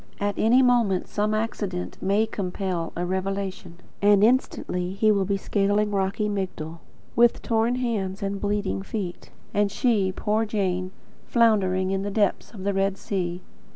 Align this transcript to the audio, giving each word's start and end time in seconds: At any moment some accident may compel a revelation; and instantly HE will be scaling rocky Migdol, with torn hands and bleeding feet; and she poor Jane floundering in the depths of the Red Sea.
At 0.19 0.33
any 0.35 0.63
moment 0.63 1.07
some 1.07 1.31
accident 1.35 2.01
may 2.01 2.25
compel 2.25 2.91
a 2.95 3.05
revelation; 3.05 3.77
and 4.01 4.23
instantly 4.23 4.93
HE 4.93 5.11
will 5.11 5.25
be 5.25 5.37
scaling 5.37 5.91
rocky 5.91 6.27
Migdol, 6.27 6.79
with 7.15 7.43
torn 7.43 7.75
hands 7.75 8.23
and 8.23 8.41
bleeding 8.41 8.81
feet; 8.81 9.29
and 9.53 9.71
she 9.71 10.11
poor 10.11 10.43
Jane 10.43 10.89
floundering 11.27 11.91
in 11.91 12.01
the 12.01 12.09
depths 12.09 12.51
of 12.51 12.63
the 12.63 12.73
Red 12.73 12.97
Sea. 12.97 13.43